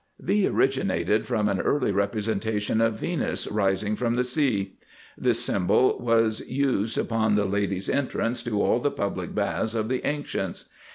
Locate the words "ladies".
7.45-7.87